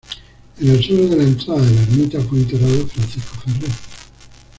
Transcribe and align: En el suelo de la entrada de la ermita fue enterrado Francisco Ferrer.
En 0.59 0.67
el 0.67 0.81
suelo 0.81 1.09
de 1.09 1.17
la 1.17 1.23
entrada 1.25 1.61
de 1.61 1.75
la 1.75 1.81
ermita 1.83 2.19
fue 2.21 2.39
enterrado 2.39 2.87
Francisco 2.87 3.35
Ferrer. 3.45 3.69